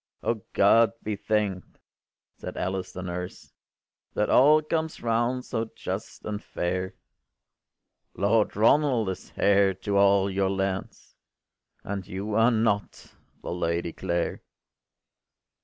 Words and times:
”“O 0.23 0.41
God 0.53 0.93
be 1.03 1.15
thank’d!” 1.15 1.77
said 2.35 2.57
Alice 2.57 2.91
the 2.91 3.03
nurse, 3.03 3.53
“That 4.15 4.31
all 4.31 4.63
comes 4.63 5.03
round 5.03 5.45
so 5.45 5.69
just 5.75 6.25
and 6.25 6.41
fair: 6.43 6.95
Lord 8.15 8.55
Ronald 8.55 9.09
is 9.09 9.31
heir 9.37 9.69
of 9.85 9.89
all 9.93 10.27
your 10.27 10.49
lands, 10.49 11.13
And 11.83 12.07
you 12.07 12.33
are 12.33 12.49
not 12.49 13.13
the 13.43 13.53
Lady 13.53 13.93
Clare. 13.93 14.41